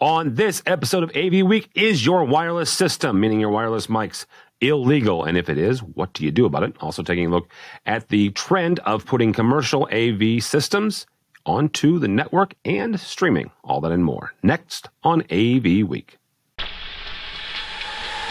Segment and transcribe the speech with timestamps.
[0.00, 4.26] On this episode of AV Week, is your wireless system, meaning your wireless mics,
[4.60, 5.24] illegal?
[5.24, 6.76] And if it is, what do you do about it?
[6.80, 7.48] Also taking a look
[7.84, 11.04] at the trend of putting commercial AV systems
[11.44, 13.50] onto the network and streaming.
[13.64, 14.34] All that and more.
[14.40, 16.16] Next on AV Week.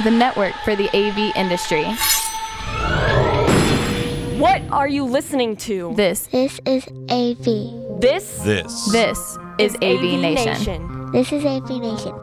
[0.05, 1.83] The network for the AV industry.
[4.39, 5.93] What are you listening to?
[5.97, 7.99] This This is AV.
[7.99, 8.89] This This.
[8.89, 10.96] this is AV, Nation.
[11.11, 12.13] This is AV Nation.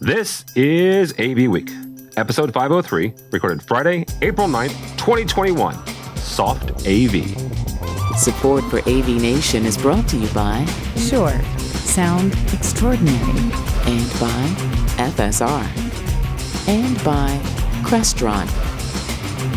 [0.00, 1.70] This is AV Week,
[2.16, 5.74] episode 503, recorded Friday, April 9th, 2021.
[6.16, 7.26] Soft AV.
[8.18, 10.64] Support for AV Nation is brought to you by
[10.96, 11.40] Shure.
[11.56, 13.40] Sound extraordinary.
[13.86, 14.46] and by
[14.98, 17.38] FSR and by
[17.82, 18.65] Crestron.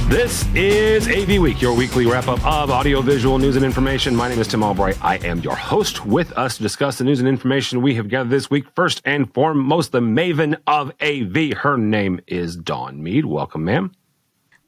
[0.09, 4.15] This is AV Week, your weekly wrap up of audiovisual news and information.
[4.15, 4.97] My name is Tim Albright.
[5.05, 6.03] I am your host.
[6.03, 9.31] With us to discuss the news and information we have gathered this week, first and
[9.35, 11.55] foremost, the maven of AV.
[11.55, 13.25] Her name is Dawn Meade.
[13.25, 13.91] Welcome, ma'am.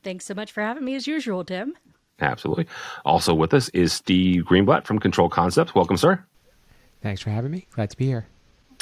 [0.03, 1.73] Thanks so much for having me as usual, Tim.
[2.19, 2.67] Absolutely.
[3.03, 5.73] Also with us is Steve Greenblatt from Control Concepts.
[5.73, 6.23] Welcome, sir.
[7.01, 7.65] Thanks for having me.
[7.71, 8.27] Glad to be here.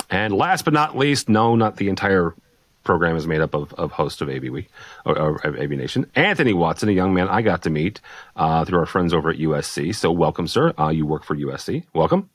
[0.10, 2.36] And last but not least, no, not the entire
[2.84, 4.70] program is made up of, of hosts of AV Week
[5.06, 6.10] or, or of AV Nation.
[6.16, 8.02] Anthony Watson, a young man I got to meet
[8.36, 9.94] uh, through our friends over at USC.
[9.96, 10.74] So welcome, sir.
[10.80, 11.84] Uh, you work for USC.
[11.94, 12.30] Welcome.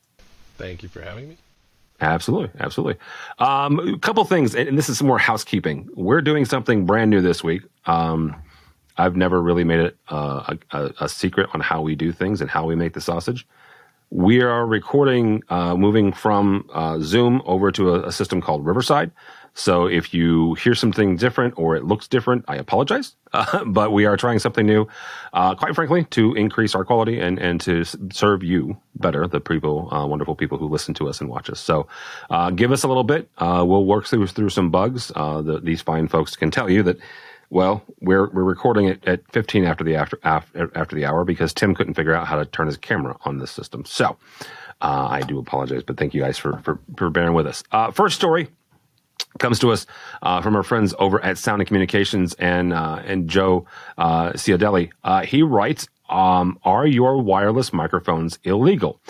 [0.56, 1.36] Thank you for having me.
[2.00, 3.00] Absolutely, absolutely.
[3.38, 5.88] Um, a couple things, and this is some more housekeeping.
[5.94, 7.62] We're doing something brand new this week.
[7.86, 8.36] Um,
[8.96, 12.40] I've never really made it uh, a, a, a secret on how we do things
[12.40, 13.46] and how we make the sausage.
[14.10, 19.10] We are recording, uh, moving from uh, Zoom over to a, a system called Riverside.
[19.54, 23.16] So if you hear something different or it looks different, I apologize.
[23.34, 24.86] Uh, but we are trying something new,
[25.32, 29.92] uh, quite frankly, to increase our quality and, and to serve you better, the people,
[29.92, 31.58] uh, wonderful people who listen to us and watch us.
[31.58, 31.88] So
[32.30, 33.28] uh, give us a little bit.
[33.38, 35.10] Uh, we'll work through, through some bugs.
[35.16, 36.96] Uh, the, these fine folks can tell you that
[37.50, 41.52] well, we're we're recording it at 15 after the after after, after the hour because
[41.52, 43.84] Tim couldn't figure out how to turn his camera on this system.
[43.84, 44.16] So
[44.80, 47.64] I do apologize, but thank you guys for for, for bearing with us.
[47.92, 48.48] First story
[49.38, 49.86] comes to us
[50.22, 53.66] uh, from our friends over at Sound and Communications and uh, and Joe
[53.98, 54.90] uh, Ciaudelli.
[55.02, 59.00] Uh, he writes, um, "Are your wireless microphones illegal?"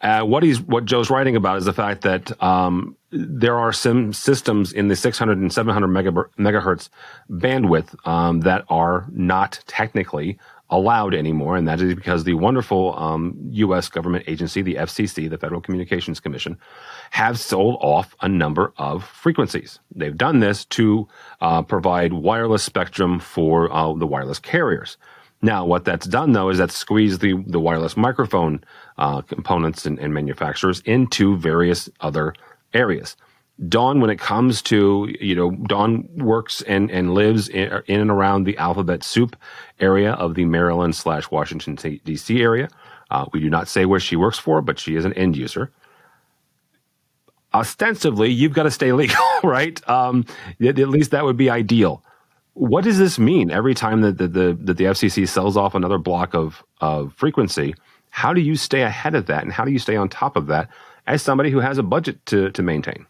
[0.00, 4.12] Uh, what he's what Joe's writing about is the fact that um, there are some
[4.12, 6.88] systems in the 600 and 700 mega- megahertz
[7.30, 10.38] bandwidth um, that are not technically
[10.72, 13.88] allowed anymore, and that is because the wonderful um, U.S.
[13.88, 16.58] government agency, the FCC, the Federal Communications Commission,
[17.10, 19.78] have sold off a number of frequencies.
[19.94, 21.06] They've done this to
[21.42, 24.96] uh, provide wireless spectrum for uh, the wireless carriers.
[25.42, 28.64] Now, what that's done though is that squeezed the, the wireless microphone
[28.96, 32.34] uh, components and, and manufacturers into various other
[32.72, 33.16] areas.
[33.68, 38.10] Dawn, when it comes to, you know, Dawn works and, and lives in, in and
[38.10, 39.36] around the alphabet soup
[39.80, 42.68] area of the Maryland slash Washington DC area.
[43.10, 45.70] Uh, we do not say where she works for, but she is an end user
[47.54, 49.86] ostensibly you've got to stay legal, right?
[49.88, 50.24] Um,
[50.60, 52.02] at at least that would be ideal.
[52.54, 55.98] What does this mean every time that the, the, that the FCC sells off another
[55.98, 57.74] block of, of frequency?
[58.10, 60.46] How do you stay ahead of that and how do you stay on top of
[60.48, 60.68] that
[61.06, 63.06] as somebody who has a budget to, to maintain?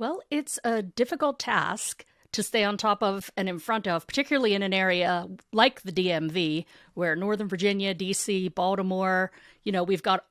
[0.00, 4.54] Well, it's a difficult task to stay on top of and in front of, particularly
[4.54, 9.30] in an area like the DMV, where Northern Virginia, DC, Baltimore,
[9.62, 10.24] you know, we've got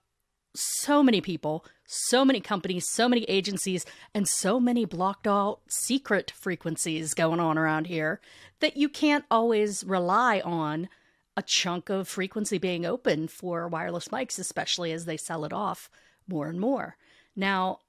[0.56, 3.86] so many people, so many companies, so many agencies,
[4.16, 8.20] and so many blocked out secret frequencies going on around here
[8.62, 10.90] that you can't always rely on
[11.38, 15.92] a chunk of frequency being open for wireless mics, especially as they sell it off
[16.28, 16.98] more and more.
[17.36, 17.82] Now,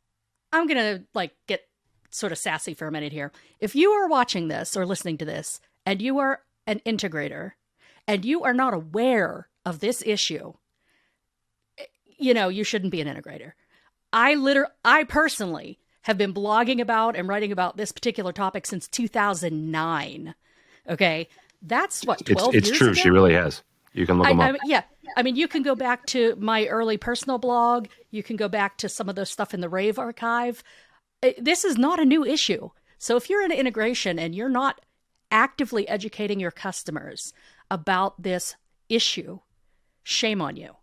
[0.53, 1.70] I'm going to like get
[2.11, 3.33] sort of sassy for a minute here.
[3.61, 7.53] If you are watching this or listening to this and you are an integrator
[8.07, 10.55] and you are not aware of this issue,
[12.19, 13.53] you know, you shouldn't be an integrator.
[14.13, 18.89] I liter I personally have been blogging about and writing about this particular topic since
[18.89, 20.35] 2009.
[20.89, 21.29] Okay?
[21.63, 22.89] That's what 12 It's, it's true.
[22.89, 22.95] ago?
[22.95, 23.63] She really has.
[23.93, 24.55] You can look I, them up.
[24.55, 24.83] I, yeah.
[25.17, 27.89] I mean, you can go back to my early personal blog.
[28.11, 30.63] You can go back to some of the stuff in the Rave archive.
[31.23, 32.71] Uh, This is not a new issue.
[32.99, 34.81] So if you're in integration and you're not
[35.31, 37.33] actively educating your customers
[37.71, 38.57] about this
[38.89, 39.41] issue,
[40.03, 40.77] shame on you.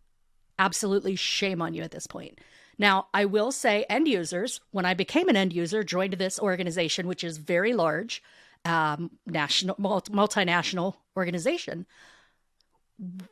[0.57, 2.39] Absolutely shame on you at this point.
[2.79, 7.07] Now, I will say, end users, when I became an end user, joined this organization,
[7.07, 8.23] which is very large,
[8.65, 11.85] um, national, multinational organization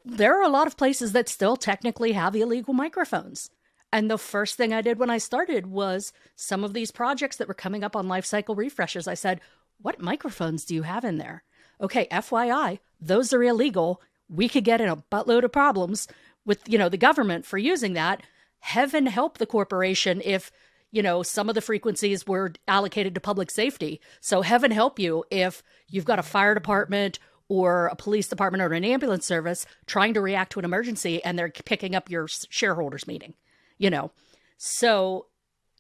[0.04, 3.50] there are a lot of places that still technically have illegal microphones.
[3.95, 7.47] And the first thing I did when I started was some of these projects that
[7.47, 9.07] were coming up on life cycle refreshes.
[9.07, 9.39] I said,
[9.81, 11.45] What microphones do you have in there?
[11.80, 14.01] Okay, FYI, those are illegal.
[14.27, 16.09] We could get in a buttload of problems
[16.45, 18.21] with, you know, the government for using that.
[18.59, 20.51] Heaven help the corporation if,
[20.91, 24.01] you know, some of the frequencies were allocated to public safety.
[24.19, 27.18] So heaven help you if you've got a fire department
[27.48, 31.39] or a police department or an ambulance service trying to react to an emergency and
[31.39, 33.36] they're picking up your shareholders meeting
[33.77, 34.12] you know.
[34.57, 35.27] So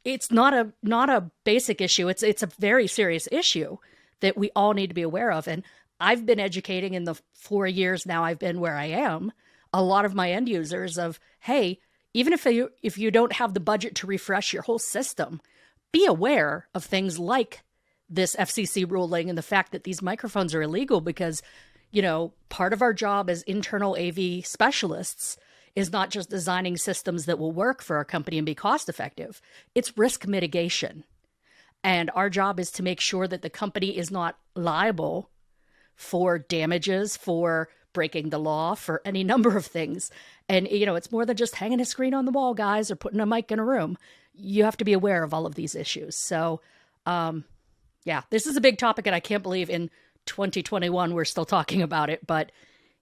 [0.03, 2.07] it's not a not a basic issue.
[2.07, 3.77] It's it's a very serious issue
[4.21, 5.47] that we all need to be aware of.
[5.47, 5.63] And
[5.97, 9.31] i've been educating in the 4 years now i've been where i am
[9.71, 11.79] a lot of my end users of hey
[12.13, 15.39] even if you if you don't have the budget to refresh your whole system
[15.95, 17.63] be aware of things like
[18.09, 21.41] this FCC ruling and the fact that these microphones are illegal because,
[21.89, 25.37] you know, part of our job as internal AV specialists
[25.75, 29.41] is not just designing systems that will work for our company and be cost effective,
[29.73, 31.03] it's risk mitigation.
[31.83, 35.29] And our job is to make sure that the company is not liable
[35.95, 40.09] for damages, for breaking the law, for any number of things.
[40.49, 42.95] And, you know, it's more than just hanging a screen on the wall, guys, or
[42.95, 43.97] putting a mic in a room.
[44.33, 46.15] You have to be aware of all of these issues.
[46.15, 46.61] So,
[47.05, 47.45] um,
[48.03, 49.89] yeah, this is a big topic, and I can't believe in
[50.25, 52.25] 2021 we're still talking about it.
[52.25, 52.51] But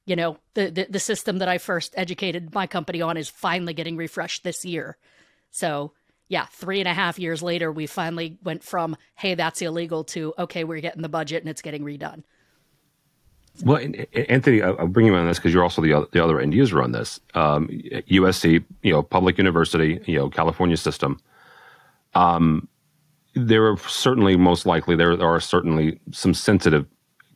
[0.05, 3.73] you know, the, the the system that I first educated my company on is finally
[3.73, 4.97] getting refreshed this year.
[5.51, 5.93] So
[6.27, 10.33] yeah, three and a half years later, we finally went from "Hey, that's illegal" to
[10.37, 12.23] "Okay, we're getting the budget and it's getting redone."
[13.63, 13.79] Well,
[14.29, 16.81] Anthony, I'll bring you on this because you're also the other, the other end user
[16.81, 17.19] on this.
[17.35, 21.19] Um, USC, you know, public university, you know, California system.
[22.15, 22.67] Um,
[23.35, 26.87] there are certainly most likely there, there are certainly some sensitive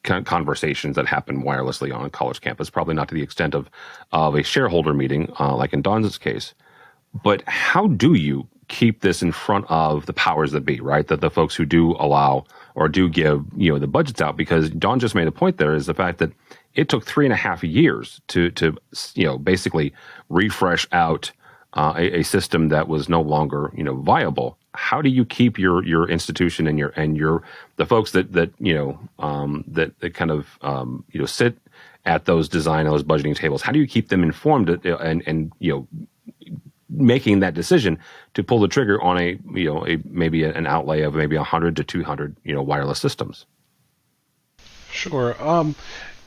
[0.03, 3.69] conversations that happen wirelessly on a college campus probably not to the extent of
[4.11, 6.53] of a shareholder meeting uh, like in Dawn's case.
[7.23, 11.07] But how do you keep this in front of the powers that be right?
[11.07, 12.45] That the folks who do allow
[12.75, 15.73] or do give you know the budgets out because don just made a point there
[15.73, 16.31] is the fact that
[16.75, 18.77] it took three and a half years to to
[19.15, 19.93] you know basically
[20.29, 21.31] refresh out
[21.73, 25.57] uh, a, a, system that was no longer you know viable how do you keep
[25.57, 27.41] your your institution and your and your
[27.77, 31.57] the folks that that you know um, that that kind of um, you know sit
[32.05, 35.51] at those design those budgeting tables how do you keep them informed uh, and and
[35.59, 35.87] you know
[36.89, 37.99] making that decision
[38.33, 41.75] to pull the trigger on a you know a maybe an outlay of maybe 100
[41.75, 43.45] to 200 you know wireless systems?
[44.91, 45.35] Sure.
[45.41, 45.75] Um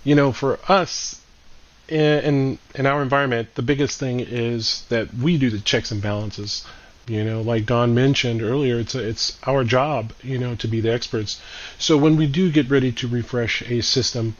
[0.04, 1.20] you know for us
[1.88, 6.64] in in our environment the biggest thing is that we do the checks and balances
[7.10, 10.80] you know, like Dawn mentioned earlier, it's a, it's our job, you know, to be
[10.80, 11.40] the experts.
[11.76, 14.36] So when we do get ready to refresh a system,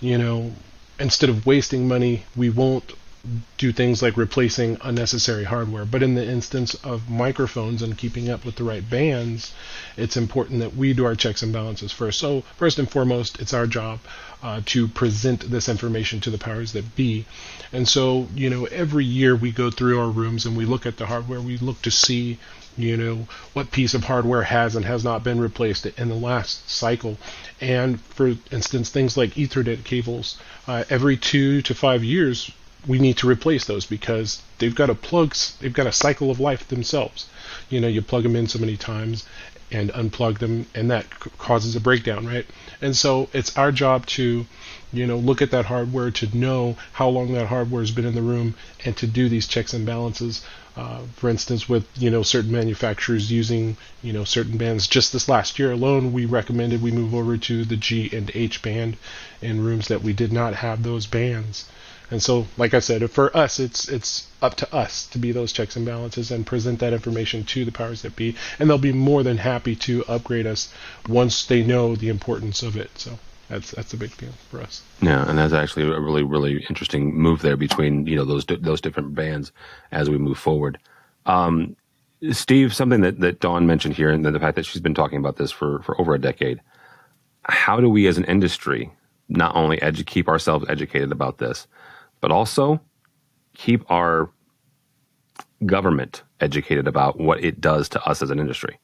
[0.00, 0.52] you know,
[0.98, 2.92] instead of wasting money, we won't
[3.56, 5.84] do things like replacing unnecessary hardware.
[5.84, 9.52] But in the instance of microphones and keeping up with the right bands,
[9.96, 12.20] it's important that we do our checks and balances first.
[12.20, 13.98] So, first and foremost, it's our job
[14.42, 17.26] uh, to present this information to the powers that be.
[17.72, 20.96] And so, you know, every year we go through our rooms and we look at
[20.96, 21.40] the hardware.
[21.40, 22.38] We look to see,
[22.76, 26.70] you know, what piece of hardware has and has not been replaced in the last
[26.70, 27.18] cycle.
[27.60, 30.38] And for instance, things like Ethernet cables,
[30.68, 32.50] uh, every two to five years,
[32.86, 36.40] we need to replace those because they've got a plug, they've got a cycle of
[36.40, 37.26] life themselves.
[37.68, 39.24] You know, you plug them in so many times
[39.70, 41.06] and unplug them, and that
[41.38, 42.46] causes a breakdown, right?
[42.80, 44.46] And so it's our job to,
[44.92, 48.14] you know, look at that hardware to know how long that hardware has been in
[48.14, 48.54] the room,
[48.84, 50.42] and to do these checks and balances.
[50.76, 54.86] Uh, for instance, with you know certain manufacturers using you know certain bands.
[54.86, 58.62] Just this last year alone, we recommended we move over to the G and H
[58.62, 58.96] band
[59.42, 61.64] in rooms that we did not have those bands.
[62.10, 65.52] And so, like I said, for us, it's it's up to us to be those
[65.52, 68.92] checks and balances and present that information to the powers that be, and they'll be
[68.92, 70.72] more than happy to upgrade us
[71.08, 72.90] once they know the importance of it.
[72.96, 74.82] So that's that's a big deal for us.
[75.02, 78.80] Yeah, and that's actually a really really interesting move there between you know those those
[78.80, 79.52] different bands
[79.92, 80.78] as we move forward.
[81.26, 81.76] Um,
[82.32, 85.36] Steve, something that that Dawn mentioned here, and the fact that she's been talking about
[85.36, 86.60] this for for over a decade.
[87.50, 88.90] How do we, as an industry,
[89.28, 91.66] not only edu- keep ourselves educated about this,
[92.20, 92.80] but also
[93.54, 94.30] keep our
[95.66, 98.78] government educated about what it does to us as an industry?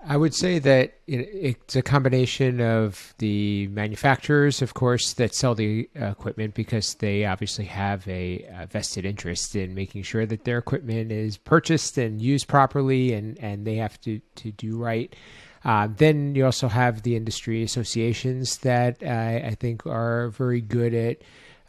[0.00, 5.90] I would say that it's a combination of the manufacturers, of course, that sell the
[6.00, 11.10] uh, equipment because they obviously have a, vested interest in making sure that their equipment
[11.10, 15.14] is purchased and used properly, and, and they have to, to do right.
[15.64, 20.94] Uh, then you also have the industry associations that uh, I think are very good
[20.94, 21.18] at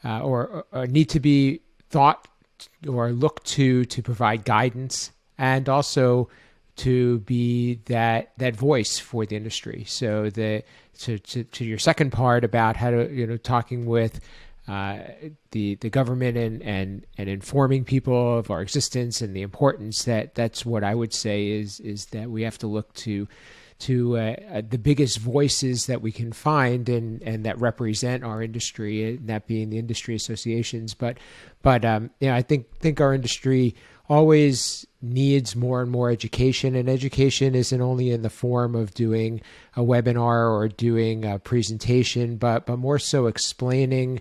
[0.04, 2.28] uh, or, or, need to be thought
[2.88, 6.30] or looked to to provide guidance and also
[6.78, 9.84] to be that that voice for the industry.
[9.88, 10.64] So the
[11.00, 14.20] to, to, to your second part about how to you know talking with
[14.68, 15.00] uh,
[15.52, 20.36] the the government and, and and informing people of our existence and the importance that
[20.36, 23.28] that's what I would say is is that we have to look to
[23.80, 28.42] to uh, uh, the biggest voices that we can find and, and that represent our
[28.44, 30.94] industry, and that being the industry associations.
[30.94, 31.18] But
[31.62, 33.76] but um, I think think our industry
[34.10, 39.42] always needs more and more education, and education isn't only in the form of doing
[39.76, 44.20] a webinar or doing a presentation, but but more so explaining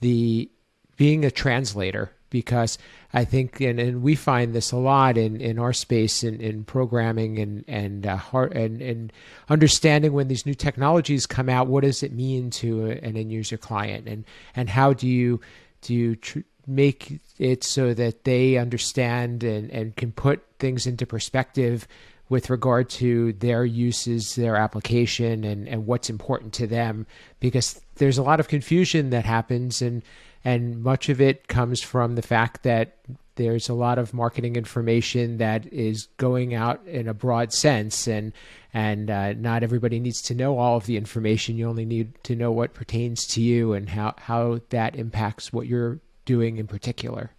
[0.00, 0.50] the
[0.96, 2.78] being a translator because
[3.12, 6.64] I think, and, and we find this a lot in, in our space in, in
[6.64, 9.12] programming and and, uh, and and
[9.48, 13.56] understanding when these new technologies come out, what does it mean to an end user
[13.56, 15.40] client, and and how do you
[15.82, 21.06] do you tr- make it so that they understand and, and can put things into
[21.06, 21.86] perspective
[22.28, 27.06] with regard to their uses, their application, and, and what's important to them,
[27.38, 30.02] because there's a lot of confusion that happens, and
[30.46, 32.98] and much of it comes from the fact that
[33.34, 38.32] there's a lot of marketing information that is going out in a broad sense, and
[38.72, 41.56] and uh, not everybody needs to know all of the information.
[41.56, 45.66] You only need to know what pertains to you and how how that impacts what
[45.66, 47.32] you're doing in particular.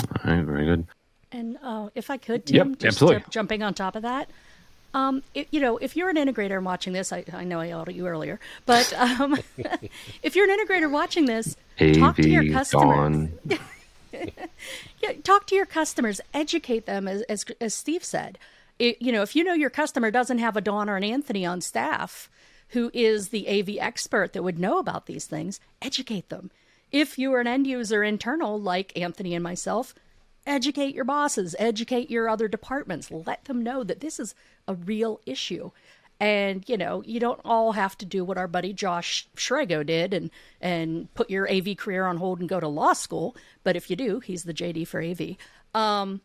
[0.00, 0.86] All right, very good.
[1.32, 3.24] And uh, if I could, Tim, yep, just absolutely.
[3.30, 4.30] jumping on top of that,
[4.94, 7.66] um, it, you know, if you're an integrator and watching this, I, I know I
[7.66, 9.36] yelled at you earlier, but um,
[10.22, 13.30] if you're an integrator watching this, AV, talk to your customers.
[15.02, 18.38] Yeah, talk to your customers, educate them, as as, as Steve said.
[18.78, 21.44] It, you know, if you know your customer doesn't have a Dawn or an Anthony
[21.44, 22.30] on staff
[22.68, 26.50] who is the AV expert that would know about these things, educate them.
[26.90, 29.94] If you are an end user internal like Anthony and myself,
[30.46, 34.34] educate your bosses, educate your other departments, let them know that this is
[34.68, 35.70] a real issue.
[36.20, 40.14] And you know, you don't all have to do what our buddy Josh Srago did
[40.14, 43.36] and and put your AV career on hold and go to law school.
[43.62, 45.36] But if you do, he's the JD for AV.
[45.74, 46.20] Um,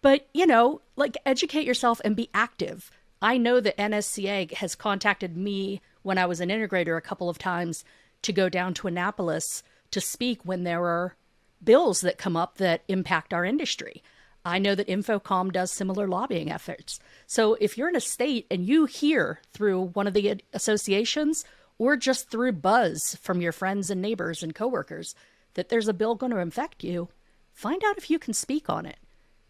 [0.00, 2.90] but you know, like educate yourself and be active.
[3.20, 7.38] I know that NSCA has contacted me when I was an integrator a couple of
[7.38, 7.84] times
[8.22, 11.16] to go down to Annapolis to speak when there are
[11.64, 14.02] bills that come up that impact our industry.
[14.44, 16.98] I know that InfoComm does similar lobbying efforts.
[17.26, 21.44] So if you're in a state and you hear through one of the associations
[21.78, 25.14] or just through buzz from your friends and neighbors and coworkers
[25.54, 27.08] that there's a bill going to infect you,
[27.52, 28.96] find out if you can speak on it.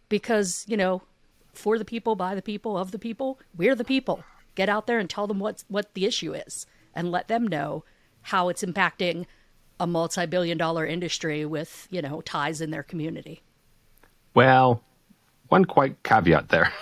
[0.09, 1.03] Because, you know,
[1.55, 4.25] for the people, by the people, of the people, we're the people.
[4.55, 7.85] Get out there and tell them what's, what the issue is and let them know
[8.23, 9.27] how it's impacting
[9.83, 13.43] a multi-billion dollar industry with, you know, ties in their community.
[14.33, 14.81] Well,
[15.49, 16.73] one quite caveat there.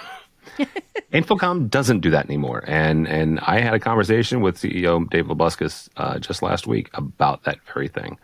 [1.12, 5.88] InfoComm doesn't do that anymore, and and I had a conversation with CEO Dave Labuskes
[5.97, 8.19] uh, just last week about that very thing.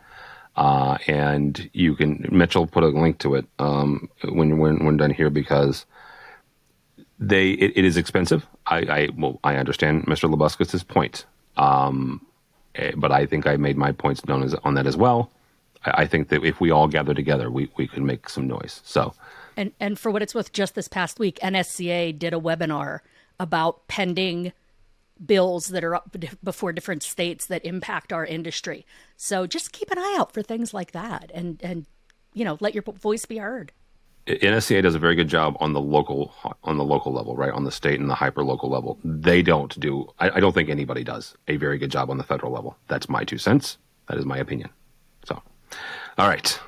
[0.55, 5.11] Uh, and you can Mitchell put a link to it um, when when when done
[5.11, 5.85] here because
[7.19, 8.45] they it, it is expensive.
[8.67, 10.33] I, I well I understand Mr.
[10.33, 11.25] Labuskes' point,
[11.57, 12.25] um,
[12.77, 15.31] Eh, but I think I made my points known as, on that as well.
[15.85, 18.81] I, I think that if we all gather together, we we could make some noise.
[18.85, 19.13] So.
[19.55, 22.99] And and for what it's worth, just this past week, NSCA did a webinar
[23.39, 24.53] about pending
[25.23, 28.85] bills that are up before different states that impact our industry.
[29.15, 31.85] So just keep an eye out for things like that, and and
[32.33, 33.71] you know let your voice be heard.
[34.27, 37.51] NSCA does a very good job on the local on the local level, right?
[37.51, 40.07] On the state and the hyper local level, they don't do.
[40.19, 42.77] I, I don't think anybody does a very good job on the federal level.
[42.87, 43.77] That's my two cents.
[44.07, 44.69] That is my opinion.
[45.25, 45.41] So,
[46.17, 46.59] all right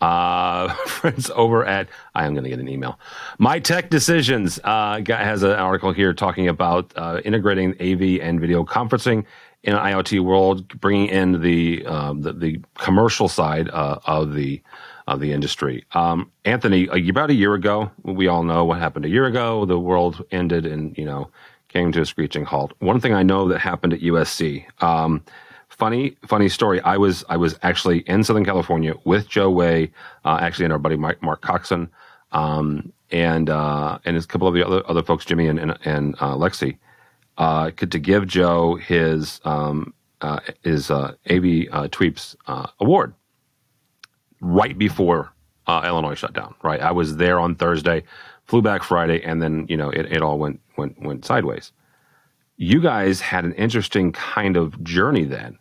[0.00, 2.98] uh, friends over at I am going to get an email.
[3.38, 8.64] My Tech Decisions uh, has an article here talking about uh, integrating AV and video
[8.64, 9.24] conferencing
[9.64, 14.62] in an IoT world, bringing in the um, the, the, commercial side uh, of the
[15.08, 15.84] of the industry.
[15.92, 19.64] Um, Anthony, about a year ago, we all know what happened a year ago.
[19.64, 21.30] The world ended and you know
[21.68, 22.72] came to a screeching halt.
[22.78, 24.64] One thing I know that happened at USC.
[24.82, 25.22] Um,
[25.68, 26.80] funny funny story.
[26.82, 29.90] I was I was actually in Southern California with Joe Way,
[30.24, 31.88] uh, actually, and our buddy Mark, Coxon,
[32.32, 36.14] um, and uh, and a couple of the other other folks, Jimmy and and, and
[36.20, 36.76] uh, Lexi,
[37.38, 42.36] uh, to give Joe his um, uh, his uh, AV uh, Tweeps
[42.80, 43.14] award
[44.40, 45.32] right before
[45.66, 46.54] uh, Illinois shut down.
[46.62, 48.04] Right, I was there on Thursday,
[48.46, 51.72] flew back Friday, and then you know it, it all went went went sideways
[52.58, 55.56] you guys had an interesting kind of journey then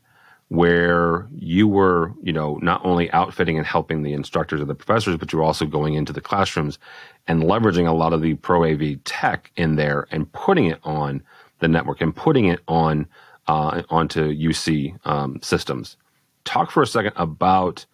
[0.49, 5.15] where you were, you know, not only outfitting and helping the instructors and the professors,
[5.17, 6.79] but you were also going into the classrooms
[7.27, 11.21] and leveraging a lot of the Pro AV tech in there and putting it on
[11.59, 13.07] the network and putting it on
[13.47, 15.97] uh, onto UC um, systems.
[16.45, 17.85] Talk for a second about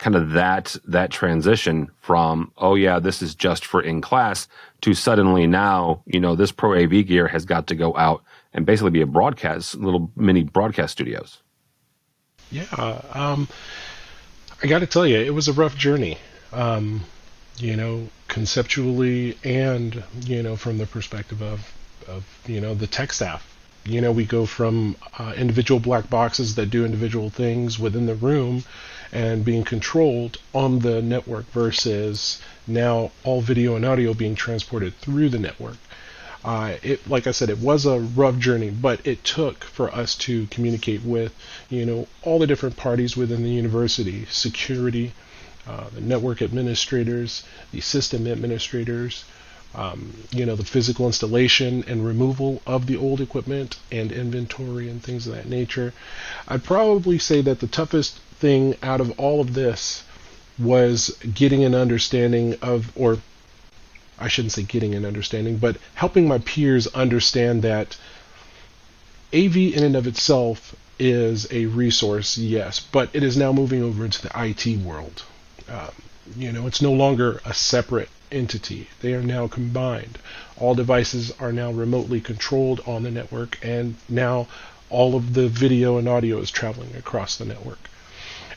[0.00, 4.48] kind of that that transition from oh yeah this is just for in class
[4.80, 8.66] to suddenly now you know this pro AV gear has got to go out and
[8.66, 11.42] basically be a broadcast little mini broadcast studios.
[12.50, 12.64] Yeah,
[13.14, 13.46] um,
[14.62, 16.18] I got to tell you, it was a rough journey.
[16.52, 17.04] Um,
[17.58, 21.72] you know, conceptually and you know from the perspective of
[22.08, 23.46] of you know the tech staff.
[23.90, 28.14] You know, we go from uh, individual black boxes that do individual things within the
[28.14, 28.62] room
[29.10, 35.30] and being controlled on the network versus now all video and audio being transported through
[35.30, 35.76] the network.
[36.44, 40.14] Uh, it, like I said, it was a rough journey, but it took for us
[40.18, 41.34] to communicate with,
[41.68, 45.14] you know, all the different parties within the university, security,
[45.66, 47.42] uh, the network administrators,
[47.72, 49.24] the system administrators,
[49.74, 55.02] um, you know, the physical installation and removal of the old equipment and inventory and
[55.02, 55.92] things of that nature.
[56.48, 60.02] I'd probably say that the toughest thing out of all of this
[60.58, 63.18] was getting an understanding of, or
[64.18, 67.96] I shouldn't say getting an understanding, but helping my peers understand that
[69.32, 74.04] AV in and of itself is a resource, yes, but it is now moving over
[74.04, 75.22] into the IT world.
[75.68, 75.92] Um,
[76.36, 78.88] you know, it's no longer a separate entity.
[79.00, 80.18] They are now combined.
[80.58, 84.46] All devices are now remotely controlled on the network, and now
[84.88, 87.78] all of the video and audio is traveling across the network.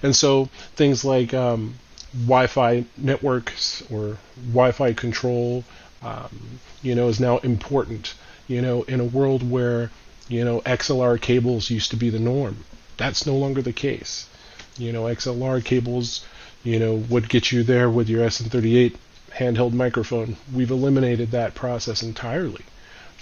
[0.01, 1.75] And so things like um,
[2.13, 4.18] Wi-Fi networks or
[4.51, 5.63] Wi-Fi control,
[6.01, 8.13] um, you know, is now important.
[8.48, 9.89] You know, in a world where
[10.27, 12.65] you know XLR cables used to be the norm,
[12.98, 14.27] that's no longer the case.
[14.77, 16.25] You know, XLR cables,
[16.63, 18.96] you know, would get you there with your SN38
[19.32, 20.38] handheld microphone.
[20.53, 22.63] We've eliminated that process entirely.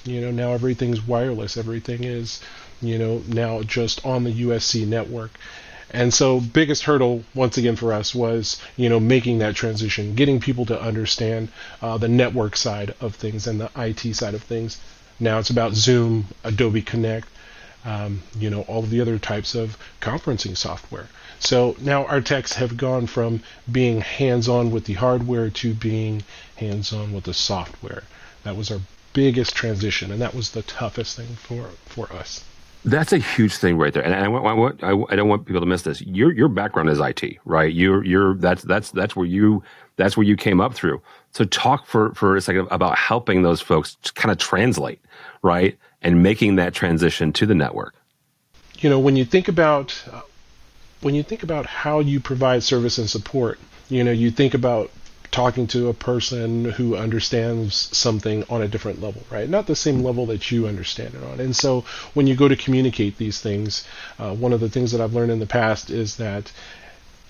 [0.03, 1.57] You know, now everything's wireless.
[1.57, 2.41] Everything is,
[2.81, 5.31] you know, now just on the USC network.
[5.93, 10.39] And so, biggest hurdle once again for us was, you know, making that transition, getting
[10.39, 11.49] people to understand
[11.81, 14.77] uh, the network side of things and the IT side of things.
[15.19, 17.27] Now it's about Zoom, Adobe Connect,
[17.85, 21.07] um, you know, all of the other types of conferencing software.
[21.41, 26.23] So now our techs have gone from being hands-on with the hardware to being
[26.55, 28.03] hands-on with the software.
[28.43, 28.79] That was our
[29.13, 32.43] biggest transition, and that was the toughest thing for for us.
[32.85, 35.67] That's a huge thing right there, and I, want, I, I don't want people to
[35.67, 36.01] miss this.
[36.01, 37.71] Your your background is IT, right?
[37.71, 39.63] You're you're that's that's that's where you
[39.97, 41.01] that's where you came up through.
[41.31, 44.99] So talk for for a second about helping those folks kind of translate,
[45.41, 47.95] right, and making that transition to the network.
[48.79, 50.21] You know, when you think about uh,
[51.01, 53.59] when you think about how you provide service and support,
[53.89, 54.91] you know, you think about
[55.31, 59.49] talking to a person who understands something on a different level, right?
[59.49, 61.39] Not the same level that you understand it on.
[61.39, 63.87] And so when you go to communicate these things,
[64.19, 66.51] uh, one of the things that I've learned in the past is that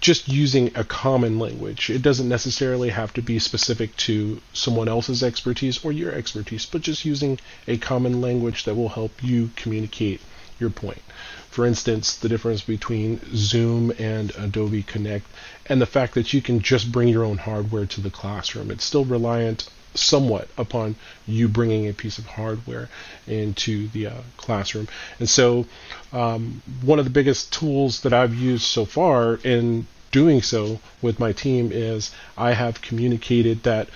[0.01, 1.91] just using a common language.
[1.91, 6.81] It doesn't necessarily have to be specific to someone else's expertise or your expertise, but
[6.81, 10.19] just using a common language that will help you communicate
[10.59, 11.03] your point.
[11.51, 15.25] For instance, the difference between Zoom and Adobe Connect,
[15.65, 18.71] and the fact that you can just bring your own hardware to the classroom.
[18.71, 20.95] It's still reliant somewhat upon
[21.27, 22.87] you bringing a piece of hardware
[23.27, 24.87] into the uh, classroom.
[25.19, 25.65] And so,
[26.13, 31.19] um, one of the biggest tools that I've used so far in doing so with
[31.19, 33.89] my team is I have communicated that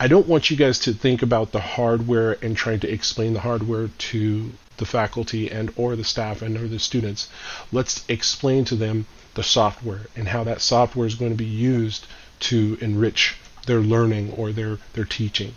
[0.00, 3.40] I don't want you guys to think about the hardware and trying to explain the
[3.40, 7.28] hardware to the faculty and or the staff and or the students.
[7.70, 12.06] Let's explain to them the software and how that software is going to be used
[12.40, 13.36] to enrich
[13.66, 15.54] their learning or their their teaching.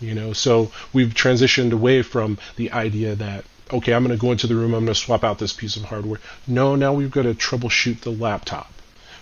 [0.00, 4.30] You know, so we've transitioned away from the idea that okay, I'm going to go
[4.30, 6.20] into the room, I'm going to swap out this piece of hardware.
[6.46, 8.72] No, now we've got to troubleshoot the laptop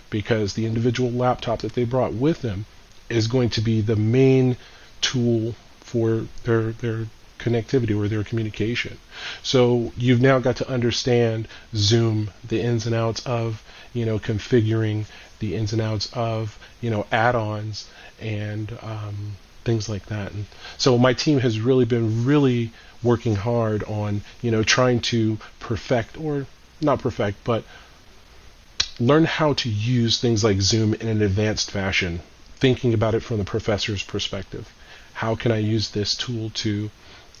[0.09, 2.65] because the individual laptop that they brought with them
[3.09, 4.57] is going to be the main
[5.01, 7.07] tool for their their
[7.45, 8.97] connectivity or their communication.
[9.43, 15.05] So you've now got to understand Zoom, the ins and outs of, you know, configuring
[15.39, 17.87] the ins and outs of, you know, add-ons
[18.19, 19.17] and um,
[19.63, 20.31] things like that.
[20.31, 20.45] And
[20.77, 22.71] so my team has really been really
[23.03, 26.47] working hard on, you know, trying to perfect or
[26.81, 27.63] not perfect, but
[28.99, 32.21] learn how to use things like Zoom in an advanced fashion,
[32.57, 34.71] thinking about it from the professor's perspective.
[35.13, 36.89] How can I use this tool to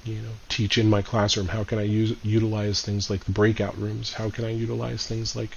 [0.05, 1.47] you know, teach in my classroom?
[1.47, 4.13] How can I use utilize things like the breakout rooms?
[4.13, 5.51] How can I utilize things like,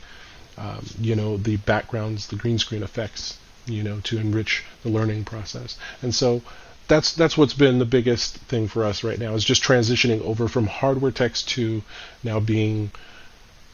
[0.57, 5.25] um, you know, the backgrounds, the green screen effects, you know, to enrich the learning
[5.25, 5.79] process?
[6.03, 6.43] And so
[6.89, 10.49] that's that's what's been the biggest thing for us right now is just transitioning over
[10.49, 11.83] from hardware techs to
[12.25, 12.91] now being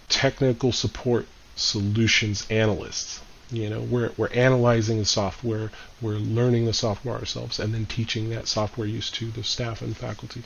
[0.08, 3.20] technical support solutions analysts.
[3.50, 8.30] You know, we're we're analyzing the software, we're learning the software ourselves, and then teaching
[8.30, 10.42] that software use to the staff and faculty.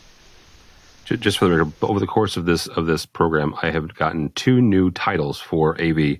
[1.17, 4.31] Just for the record, over the course of this of this program, I have gotten
[4.31, 6.19] two new titles for AV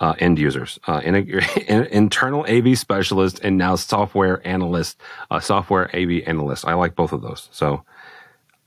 [0.00, 1.14] uh, end users, uh, in,
[1.66, 6.66] in, internal AV specialist, and now software analyst, uh, software AV analyst.
[6.66, 7.48] I like both of those.
[7.52, 7.84] So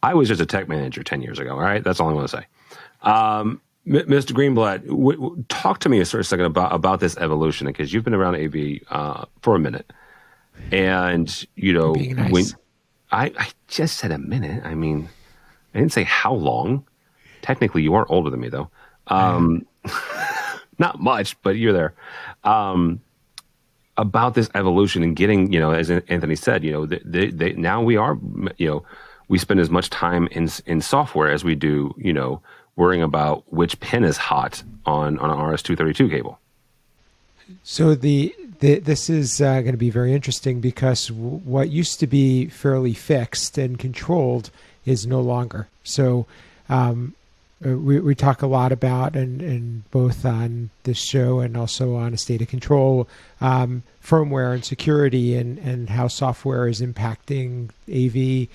[0.04, 1.54] I was just a tech manager 10 years ago.
[1.54, 1.84] All right.
[1.84, 2.46] That's all I want to say.
[3.02, 4.34] Um, M- Mr.
[4.34, 7.94] Greenblatt, w- w- talk to me a sort of second about, about this evolution because
[7.94, 9.92] you've been around AV uh, for a minute.
[10.72, 12.32] And, you know, nice.
[12.32, 12.46] when
[13.12, 15.10] I, I just said a minute, I mean,
[15.74, 16.86] I didn't say how long.
[17.42, 18.70] Technically, you are older than me, though.
[19.08, 19.66] Um,
[20.78, 21.94] not much, but you're there.
[22.44, 23.02] Um,
[23.98, 27.82] about this evolution and getting, you know, as Anthony said, you know, they, they, now
[27.82, 28.18] we are,
[28.58, 28.86] you know,
[29.28, 32.42] we spend as much time in in software as we do, you know,
[32.76, 36.40] worrying about which pin is hot on on an RS-232 cable.
[37.64, 42.00] So the, the this is uh, going to be very interesting because w- what used
[42.00, 44.52] to be fairly fixed and controlled
[44.86, 45.68] is no longer.
[45.84, 46.26] So
[46.70, 47.16] um,
[47.66, 51.96] uh, we, we talk a lot about, and, and both on this show and also
[51.96, 53.08] on a state of control,
[53.40, 58.48] um, firmware and security, and, and how software is impacting AV,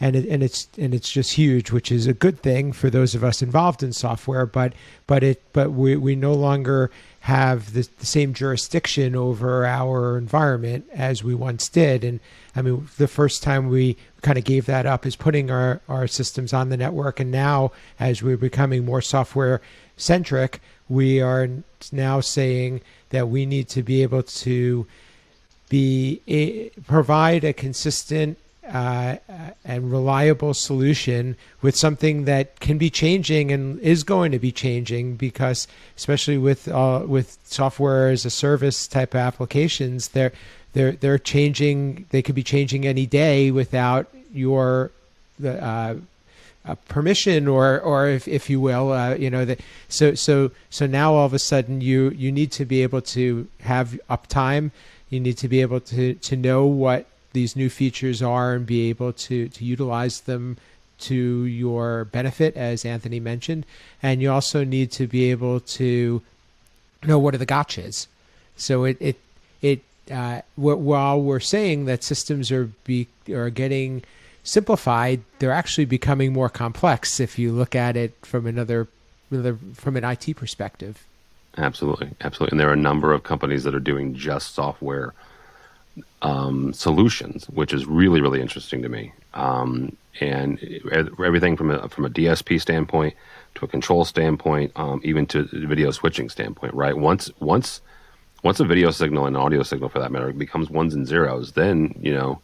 [0.00, 3.14] and it, and it's and it's just huge, which is a good thing for those
[3.14, 4.46] of us involved in software.
[4.46, 4.72] But
[5.06, 10.86] but it but we, we no longer have the, the same jurisdiction over our environment
[10.92, 12.20] as we once did, and
[12.56, 16.06] I mean, the first time we kind of gave that up is putting our, our
[16.06, 17.20] systems on the network.
[17.20, 19.60] And now, as we're becoming more software
[19.96, 21.48] centric, we are
[21.92, 24.86] now saying that we need to be able to
[25.68, 28.36] be a, provide a consistent
[28.72, 29.16] uh,
[29.64, 35.16] and reliable solution with something that can be changing and is going to be changing
[35.16, 40.32] because especially with uh, with software as a service type applications there
[40.72, 42.06] they're they're changing.
[42.10, 44.90] They could be changing any day without your
[45.44, 45.94] uh,
[46.64, 49.60] uh, permission or or if, if you will, uh, you know that.
[49.88, 53.48] So so so now all of a sudden you you need to be able to
[53.60, 54.70] have uptime.
[55.08, 58.88] You need to be able to to know what these new features are and be
[58.88, 60.56] able to to utilize them
[61.00, 63.64] to your benefit, as Anthony mentioned.
[64.02, 66.22] And you also need to be able to
[67.04, 68.06] know what are the gotchas.
[68.56, 69.18] So it it
[69.62, 74.02] it uh, while we're saying that systems are be are getting
[74.42, 78.88] simplified, they're actually becoming more complex if you look at it from another,
[79.30, 81.04] another from an IT perspective.
[81.56, 85.14] Absolutely, absolutely, and there are a number of companies that are doing just software
[86.22, 89.12] um, solutions, which is really really interesting to me.
[89.34, 90.58] Um, and
[91.22, 93.14] everything from a from a DSP standpoint
[93.54, 96.96] to a control standpoint, um, even to video switching standpoint, right?
[96.96, 97.80] Once once
[98.42, 101.52] once a video signal and an audio signal for that matter becomes ones and zeros,
[101.52, 102.40] then you know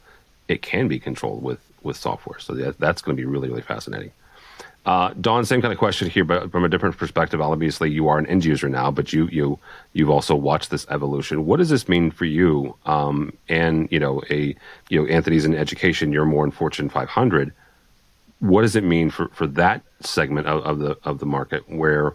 [0.48, 2.38] it can be controlled with with software.
[2.38, 4.12] So that, that's going to be really really fascinating.
[4.86, 7.40] Uh, Dawn, same kind of question here, but from a different perspective.
[7.40, 9.58] Obviously, you are an end user now, but you you
[9.94, 11.44] you've also watched this evolution.
[11.44, 12.76] What does this mean for you?
[12.86, 14.54] Um, and you know, a
[14.88, 16.12] you know, Anthony's in education.
[16.12, 17.52] You're more in Fortune 500.
[18.38, 22.14] What does it mean for for that segment of, of the of the market where?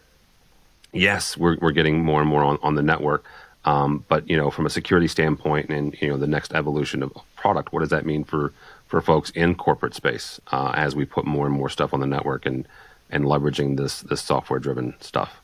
[0.94, 3.26] Yes, we're we're getting more and more on, on the network,
[3.66, 7.12] um, but you know, from a security standpoint, and you know, the next evolution of
[7.36, 8.54] product, what does that mean for
[8.92, 12.06] for folks in corporate space uh, as we put more and more stuff on the
[12.06, 12.68] network and
[13.10, 15.42] and leveraging this this software driven stuff?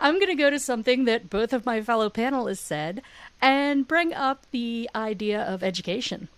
[0.00, 3.02] I'm going to go to something that both of my fellow panelists said
[3.40, 6.28] and bring up the idea of education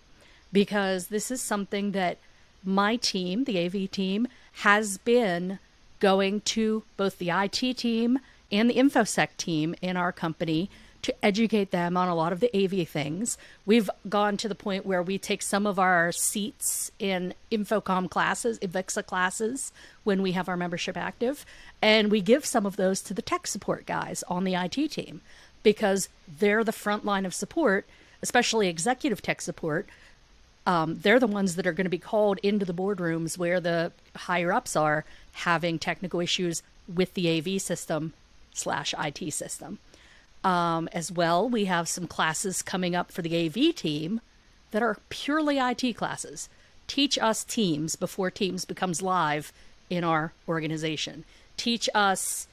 [0.51, 2.17] because this is something that
[2.63, 5.59] my team, the AV team, has been
[5.99, 8.17] going to both the IT team
[8.51, 10.69] and the InfoSec team in our company
[11.01, 13.37] to educate them on a lot of the AV things.
[13.65, 18.59] We've gone to the point where we take some of our seats in InfoComm classes,
[18.59, 19.71] AVIXA classes,
[20.03, 21.45] when we have our membership active,
[21.81, 25.21] and we give some of those to the tech support guys on the IT team
[25.63, 27.85] because they're the front line of support,
[28.21, 29.87] especially executive tech support.
[30.65, 33.91] Um, they're the ones that are going to be called into the boardrooms where the
[34.15, 36.61] higher ups are having technical issues
[36.93, 38.13] with the AV system
[38.53, 39.79] slash IT system.
[40.43, 44.21] Um, as well, we have some classes coming up for the AV team
[44.71, 46.49] that are purely IT classes
[46.91, 49.53] teach us Teams before Teams becomes live
[49.89, 51.23] in our organization.
[51.55, 52.47] Teach us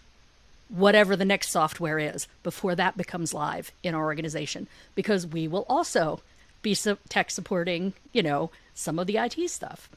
[0.69, 5.67] whatever the next software is before that becomes live in our organization because we will
[5.69, 6.21] also
[6.63, 6.77] be
[7.09, 9.89] tech supporting, you know, some of the IT stuff.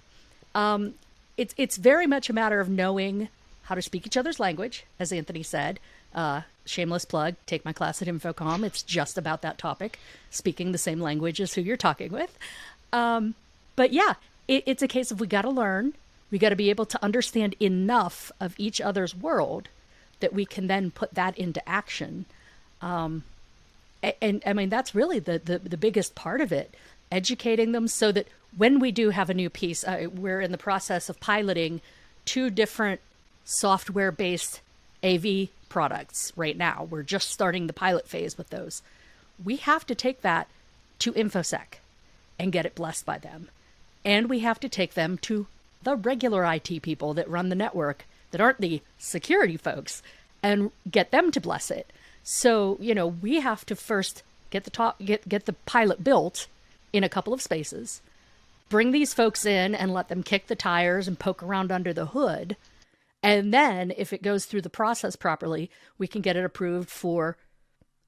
[0.55, 0.95] Um,
[1.37, 3.29] it's it's very much a matter of knowing
[3.63, 5.79] how to speak each other's language, as Anthony said.
[6.13, 8.65] Uh, shameless plug: take my class at InfoComm.
[8.65, 12.37] It's just about that topic, speaking the same language as who you're talking with.
[12.93, 13.35] Um,
[13.75, 14.15] but yeah,
[14.47, 15.93] it, it's a case of we got to learn.
[16.29, 19.69] We got to be able to understand enough of each other's world
[20.21, 22.25] that we can then put that into action.
[22.81, 23.23] Um,
[24.01, 26.73] and, and, I mean, that's really the, the, the biggest part of it,
[27.11, 30.57] educating them so that when we do have a new piece, uh, we're in the
[30.57, 31.81] process of piloting
[32.25, 33.01] two different
[33.43, 34.61] software based
[35.03, 36.85] AV products right now.
[36.89, 38.83] We're just starting the pilot phase with those.
[39.43, 40.47] We have to take that
[40.99, 41.79] to InfoSec
[42.37, 43.47] and get it blessed by them.
[44.03, 45.47] And we have to take them to
[45.81, 50.03] the regular IT people that run the network that aren't the security folks
[50.43, 51.91] and get them to bless it.
[52.23, 56.47] So, you know, we have to first get the top get get the pilot built
[56.91, 58.01] in a couple of spaces.
[58.69, 62.07] Bring these folks in and let them kick the tires and poke around under the
[62.07, 62.57] hood.
[63.23, 67.37] And then if it goes through the process properly, we can get it approved for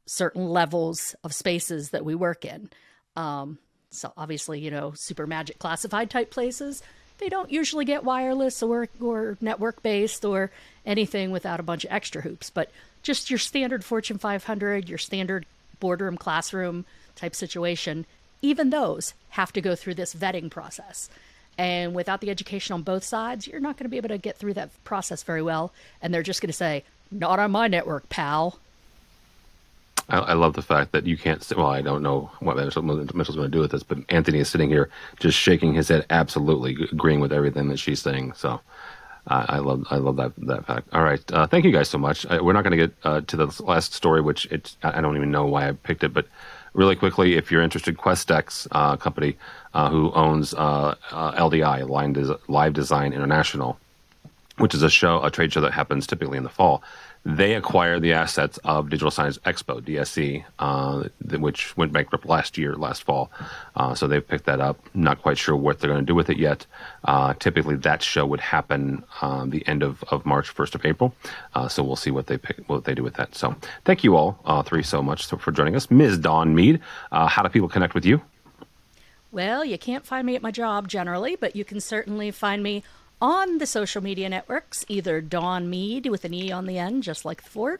[0.05, 2.69] certain levels of spaces that we work in.
[3.15, 6.81] Um, so obviously, you know, super magic classified type places,
[7.19, 10.51] they don't usually get wireless or or network based or
[10.85, 12.49] anything without a bunch of extra hoops.
[12.49, 12.71] But
[13.03, 15.45] just your standard Fortune 500, your standard
[15.79, 18.05] boardroom classroom type situation,
[18.41, 21.09] even those have to go through this vetting process.
[21.57, 24.37] And without the education on both sides, you're not going to be able to get
[24.37, 25.71] through that process very well.
[26.01, 28.59] And they're just going to say, "Not on my network, pal."
[30.09, 31.45] I, I, love the fact that you can't.
[31.55, 34.69] Well, I don't know what Mitchell's going to do with this, but Anthony is sitting
[34.69, 34.89] here
[35.19, 38.33] just shaking his head, absolutely agreeing with everything that she's saying.
[38.33, 38.59] So.
[39.25, 40.89] I love I love that that fact.
[40.91, 42.25] All right, uh, thank you guys so much.
[42.25, 44.49] Uh, we're not going to get uh, to the last story, which
[44.83, 46.27] I don't even know why I picked it, but
[46.73, 49.37] really quickly, if you're interested, Questex uh, company
[49.73, 51.87] uh, who owns LDI
[52.47, 53.77] Live Design International,
[54.57, 56.83] which is a show, a trade show that happens typically in the fall
[57.25, 62.75] they acquired the assets of Digital Signage Expo (DSE), uh, which went bankrupt last year,
[62.75, 63.31] last fall.
[63.77, 64.77] Uh, so they've picked that up.
[64.93, 66.65] Not quite sure what they're going to do with it yet.
[67.05, 71.15] Uh, typically, that show would happen uh, the end of, of March, first of April.
[71.55, 73.35] Uh, so we'll see what they pick, what they do with that.
[73.35, 76.17] So thank you all uh, three so much for joining us, Ms.
[76.17, 76.81] Dawn Meade.
[77.11, 78.21] how do people connect with you?
[79.31, 82.83] Well, you can't find me at my job generally, but you can certainly find me
[83.23, 87.23] on the social media networks, either Dawn Meade with an E on the end, just
[87.23, 87.79] like the fort,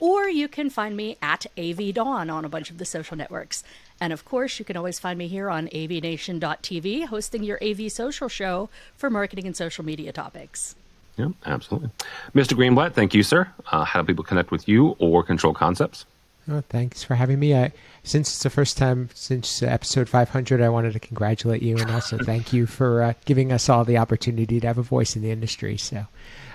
[0.00, 3.62] or you can find me at AV Dawn on a bunch of the social networks.
[4.00, 8.28] And of course, you can always find me here on avnation.tv, hosting your AV social
[8.28, 10.74] show for marketing and social media topics.
[11.16, 11.90] Yeah, absolutely.
[12.34, 12.56] Mr.
[12.56, 13.48] Greenblatt, thank you, sir.
[13.70, 16.04] Uh, how do people connect with you or Control Concepts?
[16.50, 17.54] Oh, thanks for having me.
[17.54, 21.90] I, since it's the first time since episode 500, I wanted to congratulate you and
[21.90, 25.22] also thank you for uh, giving us all the opportunity to have a voice in
[25.22, 25.76] the industry.
[25.76, 26.06] So,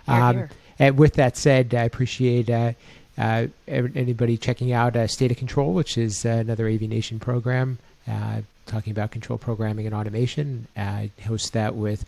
[0.08, 0.50] um, here, here.
[0.80, 2.74] and with that said, I appreciate uh,
[3.18, 8.42] uh, anybody checking out uh, State of Control, which is another AV Nation program uh,
[8.66, 10.68] talking about control programming and automation.
[10.76, 12.06] I host that with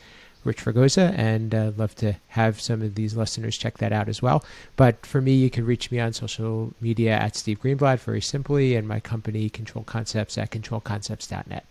[0.47, 4.21] Rich Fregosa, and uh, love to have some of these listeners check that out as
[4.21, 4.43] well.
[4.75, 8.75] But for me, you can reach me on social media at Steve Greenblatt very simply,
[8.75, 11.65] and my company, Control Concepts, at controlconcepts.net.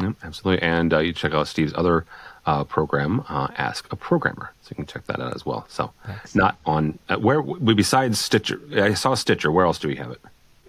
[0.00, 0.66] Yep, absolutely.
[0.66, 2.06] And uh, you check out Steve's other
[2.46, 4.52] uh, program, uh, Ask a Programmer.
[4.62, 5.66] So you can check that out as well.
[5.68, 5.92] So,
[6.34, 9.50] not on uh, where, we besides Stitcher, I saw Stitcher.
[9.50, 10.20] Where else do we have it?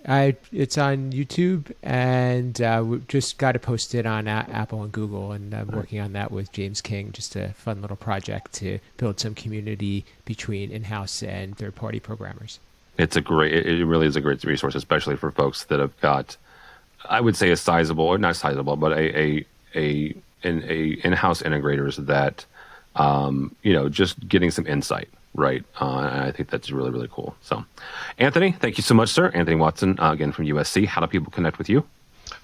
[0.08, 4.48] I it's on YouTube, and uh, we just got to post it posted on a-
[4.52, 7.12] Apple and Google, and I'm working on that with James King.
[7.12, 12.60] Just a fun little project to build some community between in-house and third-party programmers.
[12.98, 13.54] It's a great.
[13.54, 16.36] It really is a great resource, especially for folks that have got,
[17.08, 21.42] I would say, a sizable or not sizable, but a a a in a in-house
[21.42, 22.46] integrators that,
[22.96, 25.64] um, you know, just getting some insight right.
[25.80, 27.36] Uh, I think that's really, really cool.
[27.42, 27.66] So,
[28.18, 29.30] Anthony, thank you so much, sir.
[29.34, 30.86] Anthony Watson, uh, again from USC.
[30.86, 31.86] How do people connect with you?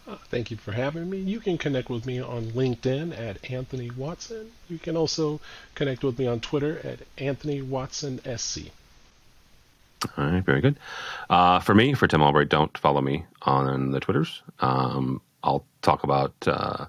[0.08, 1.18] Uh, thank you for having me.
[1.18, 4.52] You can connect with me on LinkedIn at Anthony Watson.
[4.70, 5.40] You can also
[5.74, 8.72] connect with me on Twitter at Anthony Watson SC.
[10.18, 10.78] All right, very good.
[11.30, 14.44] Uh, for me, for Tim Albright, don't follow me on the Twitters.
[14.60, 16.86] Um, I'll talk about uh,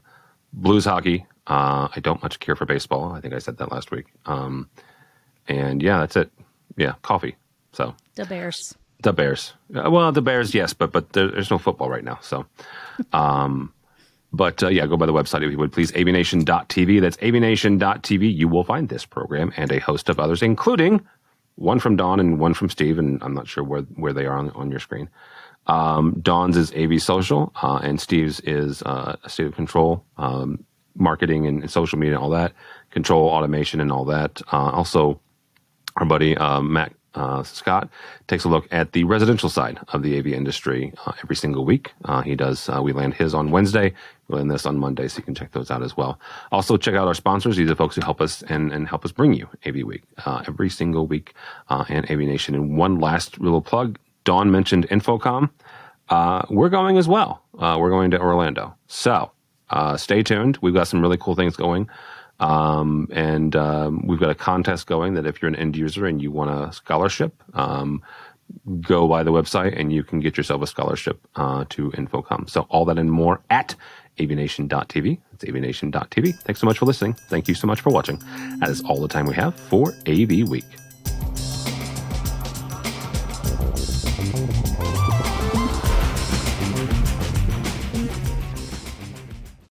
[0.52, 1.24] blues hockey.
[1.46, 3.12] Uh, I don't much care for baseball.
[3.12, 4.06] I think I said that last week.
[4.26, 4.68] Um,
[5.48, 6.30] and yeah, that's it.
[6.76, 7.37] Yeah, coffee.
[7.72, 8.74] So the Bears.
[9.02, 9.52] The Bears.
[9.74, 12.18] Uh, well, the Bears, yes, but but there, there's no football right now.
[12.22, 12.46] So,
[13.12, 13.72] um,
[14.32, 17.00] But uh, yeah, go by the website if you would please, avnation.tv.
[17.00, 18.35] That's avnation.tv.
[18.35, 21.00] You will find this program and a host of others, including
[21.56, 24.37] one from Dawn and one from Steve, and I'm not sure where, where they are
[24.37, 25.09] on, on your screen.
[25.66, 31.46] Um, Dawn's is AV Social, uh, and Steve's is uh, State of Control, um, marketing
[31.46, 32.52] and, and, social media and all that,
[32.90, 34.40] control automation and all that.
[34.52, 35.20] Uh, also,
[35.96, 37.88] our buddy uh, Matt uh, Scott
[38.28, 41.92] takes a look at the residential side of the AV industry uh, every single week.
[42.04, 42.68] Uh, he does.
[42.68, 43.94] Uh, we land his on Wednesday.
[44.28, 46.20] We land this on Monday, so you can check those out as well.
[46.52, 47.56] Also, check out our sponsors.
[47.56, 50.42] These are folks who help us and, and help us bring you AV Week uh,
[50.46, 51.35] every single week
[51.70, 52.54] and AV Nation.
[52.54, 55.50] And one last little plug: Dawn mentioned InfoComm.
[56.50, 57.42] we're going as well.
[57.54, 59.30] we're going to Orlando, so
[59.96, 60.59] stay tuned.
[60.61, 61.88] We've got some really cool things going.
[62.38, 66.20] Um, and um, we've got a contest going that if you're an end user and
[66.20, 68.03] you want a scholarship, um,
[68.81, 72.49] go by the website and you can get yourself a scholarship uh, to InfoComm.
[72.49, 73.75] So all that and more at
[74.18, 75.18] avnation.tv.
[75.33, 76.42] It's avnation.tv.
[76.42, 77.14] Thanks so much for listening.
[77.29, 78.22] Thank you so much for watching.
[78.61, 80.64] That is all the time we have for AV Week.